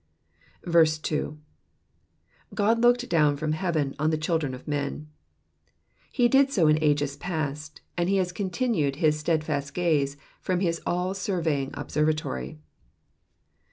2. 0.65 1.37
''''Qod 2.55 2.81
looked 2.81 3.07
down 3.07 3.37
from 3.37 3.51
heaven 3.51 3.91
upon 3.91 4.09
the 4.09 4.17
children 4.17 4.55
of 4.55 4.65
men/^ 4.65 5.05
He 6.11 6.27
did 6.27 6.51
so 6.51 6.67
in 6.67 6.79
ages 6.81 7.15
past, 7.15 7.81
and 7.95 8.09
he 8.09 8.15
has 8.15 8.31
continued 8.31 8.95
his 8.95 9.19
steadfast 9.19 9.75
gaze 9.75 10.17
from 10.39 10.59
his 10.61 10.81
all 10.87 11.13
surveying 11.13 11.69
observatory. 11.75 12.57